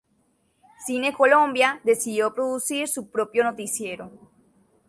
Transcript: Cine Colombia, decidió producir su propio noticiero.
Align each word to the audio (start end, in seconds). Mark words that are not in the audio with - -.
Cine 0.83 1.13
Colombia, 1.13 1.79
decidió 1.83 2.33
producir 2.33 2.87
su 2.87 3.11
propio 3.11 3.43
noticiero. 3.43 4.11